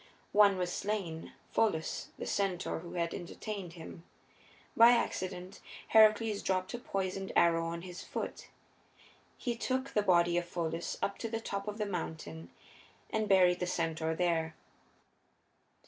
One 0.31 0.57
was 0.57 0.73
slain, 0.73 1.31
Pholus, 1.53 2.07
the 2.17 2.25
centaur 2.25 2.79
who 2.79 2.93
had 2.93 3.13
entertained 3.13 3.73
him. 3.73 4.03
By 4.75 4.93
accident 4.93 5.59
Heracles 5.89 6.41
dropped 6.41 6.73
a 6.73 6.79
poisoned 6.79 7.31
arrow 7.35 7.67
on 7.67 7.83
his 7.83 8.03
foot. 8.03 8.47
He 9.37 9.55
took 9.55 9.89
the 9.91 10.01
body 10.01 10.37
of 10.39 10.45
Pholus 10.49 10.97
up 11.03 11.19
to 11.19 11.29
the 11.29 11.39
top 11.39 11.67
of 11.67 11.77
the 11.77 11.85
mountain 11.85 12.49
and 13.11 13.29
buried 13.29 13.59
the 13.59 13.67
centaur 13.67 14.15
there. 14.15 14.55